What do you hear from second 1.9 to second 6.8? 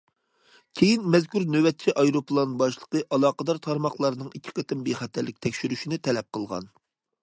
ئايروپىلان باشلىقى ئالاقىدار تارماقلارنىڭ ئىككى قېتىم بىخەتەرلىك تەكشۈرۈشىنى تەلەپ قىلغان.